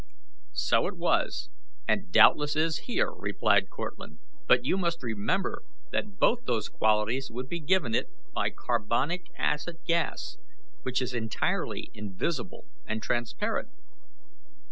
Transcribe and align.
"So 0.55 0.87
it 0.87 0.97
was, 0.97 1.51
and 1.87 2.11
doubtless 2.11 2.55
is 2.55 2.87
here," 2.87 3.11
replied 3.15 3.69
Cortlandt; 3.69 4.19
"but 4.47 4.65
you 4.65 4.75
must 4.75 5.03
remember 5.03 5.61
that 5.91 6.17
both 6.17 6.45
those 6.45 6.69
qualities 6.69 7.29
would 7.29 7.47
be 7.47 7.59
given 7.59 7.93
it 7.93 8.07
by 8.33 8.49
carbonic 8.49 9.27
acid 9.37 9.77
gas, 9.85 10.37
which 10.81 11.03
is 11.03 11.13
entirely 11.13 11.91
invisible 11.93 12.65
and 12.87 13.03
transparent. 13.03 13.67